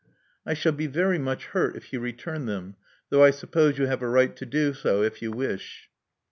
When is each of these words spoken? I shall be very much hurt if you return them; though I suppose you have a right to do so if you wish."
I 0.47 0.55
shall 0.55 0.71
be 0.71 0.87
very 0.87 1.19
much 1.19 1.45
hurt 1.45 1.75
if 1.75 1.93
you 1.93 1.99
return 1.99 2.47
them; 2.47 2.75
though 3.11 3.23
I 3.23 3.29
suppose 3.29 3.77
you 3.77 3.85
have 3.85 4.01
a 4.01 4.09
right 4.09 4.35
to 4.37 4.47
do 4.47 4.73
so 4.73 5.03
if 5.03 5.21
you 5.21 5.29
wish." 5.31 5.91